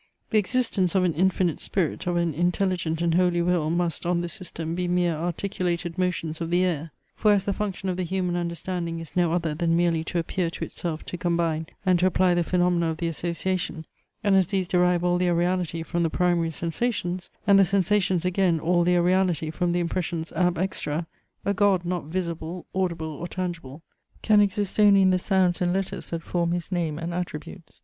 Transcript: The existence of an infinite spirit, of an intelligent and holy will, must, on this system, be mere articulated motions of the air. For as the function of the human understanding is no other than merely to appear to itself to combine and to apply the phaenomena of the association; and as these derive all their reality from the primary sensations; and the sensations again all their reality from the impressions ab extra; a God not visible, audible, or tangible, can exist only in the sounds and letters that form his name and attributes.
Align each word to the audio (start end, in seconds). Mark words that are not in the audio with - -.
The 0.31 0.39
existence 0.39 0.95
of 0.95 1.03
an 1.03 1.13
infinite 1.13 1.61
spirit, 1.61 2.07
of 2.07 2.15
an 2.17 2.33
intelligent 2.33 3.03
and 3.03 3.13
holy 3.13 3.39
will, 3.43 3.69
must, 3.69 4.03
on 4.03 4.21
this 4.21 4.33
system, 4.33 4.73
be 4.73 4.87
mere 4.87 5.13
articulated 5.13 5.99
motions 5.99 6.41
of 6.41 6.49
the 6.49 6.65
air. 6.65 6.89
For 7.15 7.31
as 7.31 7.43
the 7.43 7.53
function 7.53 7.87
of 7.87 7.97
the 7.97 8.03
human 8.03 8.35
understanding 8.35 8.99
is 8.99 9.15
no 9.15 9.31
other 9.31 9.53
than 9.53 9.77
merely 9.77 10.03
to 10.05 10.17
appear 10.17 10.49
to 10.49 10.65
itself 10.65 11.05
to 11.05 11.19
combine 11.19 11.67
and 11.85 11.99
to 11.99 12.07
apply 12.07 12.33
the 12.33 12.43
phaenomena 12.43 12.87
of 12.87 12.97
the 12.97 13.09
association; 13.09 13.85
and 14.23 14.35
as 14.35 14.47
these 14.47 14.67
derive 14.67 15.03
all 15.03 15.19
their 15.19 15.35
reality 15.35 15.83
from 15.83 16.01
the 16.01 16.09
primary 16.09 16.49
sensations; 16.49 17.29
and 17.45 17.59
the 17.59 17.63
sensations 17.63 18.25
again 18.25 18.59
all 18.59 18.83
their 18.83 19.03
reality 19.03 19.51
from 19.51 19.71
the 19.71 19.79
impressions 19.79 20.31
ab 20.31 20.57
extra; 20.57 21.05
a 21.45 21.53
God 21.53 21.85
not 21.85 22.05
visible, 22.05 22.65
audible, 22.73 23.13
or 23.17 23.27
tangible, 23.27 23.83
can 24.23 24.41
exist 24.41 24.79
only 24.79 25.03
in 25.03 25.11
the 25.11 25.19
sounds 25.19 25.61
and 25.61 25.71
letters 25.71 26.09
that 26.09 26.23
form 26.23 26.53
his 26.53 26.71
name 26.71 26.97
and 26.97 27.13
attributes. 27.13 27.79